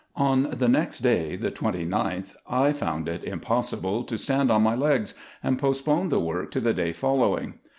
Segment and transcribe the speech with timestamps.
[0.15, 5.13] On the next day, the 29th, I found it impossible to stand on my legs,
[5.43, 7.59] and postponed the work to the day following.